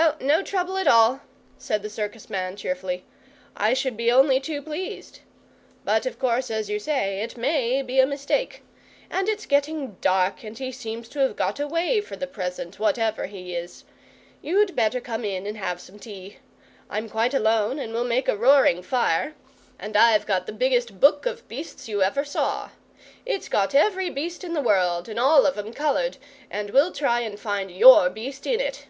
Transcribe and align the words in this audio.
"Oh, 0.00 0.14
no 0.20 0.42
trouble 0.42 0.76
at 0.78 0.86
all," 0.86 1.22
said 1.58 1.82
the 1.82 1.90
circus 1.90 2.30
man, 2.30 2.54
cheerfully. 2.54 3.04
"I 3.56 3.74
should 3.74 3.96
be 3.96 4.12
only 4.12 4.38
too 4.38 4.62
pleased. 4.62 5.20
But 5.84 6.06
of 6.06 6.20
course, 6.20 6.52
as 6.52 6.70
you 6.70 6.78
say, 6.78 7.20
it 7.20 7.36
MAY 7.36 7.82
be 7.82 7.98
a 7.98 8.06
mistake. 8.06 8.62
And 9.10 9.28
it's 9.28 9.44
getting 9.44 9.96
dark, 10.00 10.44
and 10.44 10.56
he 10.56 10.70
seems 10.70 11.08
to 11.10 11.18
have 11.20 11.34
got 11.34 11.58
away 11.58 12.00
for 12.00 12.14
the 12.14 12.28
present, 12.28 12.78
whatever 12.78 13.26
he 13.26 13.56
is. 13.56 13.84
You'd 14.40 14.76
better 14.76 15.00
come 15.00 15.24
in 15.24 15.46
and 15.46 15.56
have 15.56 15.80
some 15.80 15.98
tea. 15.98 16.36
I'm 16.88 17.08
quite 17.08 17.34
alone, 17.34 17.80
and 17.80 17.92
we'll 17.92 18.04
make 18.04 18.28
a 18.28 18.36
roaring 18.36 18.82
fire, 18.82 19.34
and 19.80 19.96
I've 19.96 20.26
got 20.26 20.46
the 20.46 20.52
biggest 20.52 21.00
Book 21.00 21.26
of 21.26 21.46
Beasts 21.48 21.88
you 21.88 22.02
ever 22.02 22.24
saw. 22.24 22.70
It's 23.26 23.48
got 23.48 23.74
every 23.74 24.10
beast 24.10 24.44
in 24.44 24.52
the 24.52 24.62
world, 24.62 25.08
and 25.08 25.18
all 25.18 25.44
of 25.44 25.58
'em 25.58 25.72
coloured; 25.72 26.18
and 26.52 26.70
we'll 26.70 26.92
try 26.92 27.20
and 27.20 27.38
find 27.38 27.68
YOUR 27.70 28.08
beast 28.10 28.46
in 28.46 28.60
it!" 28.60 28.86